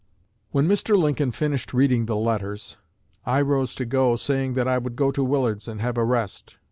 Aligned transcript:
"When 0.49 0.67
Mr. 0.67 0.97
Lincoln 0.97 1.31
finished 1.31 1.75
reading 1.75 2.07
the 2.07 2.15
letters, 2.15 2.77
I 3.23 3.39
rose 3.41 3.75
to 3.75 3.85
go, 3.85 4.15
saying 4.15 4.55
that 4.55 4.67
I 4.67 4.79
would 4.79 4.95
go 4.95 5.11
to 5.11 5.23
Willard's, 5.23 5.67
and 5.67 5.79
have 5.79 5.95
a 5.95 6.03
rest. 6.03 6.57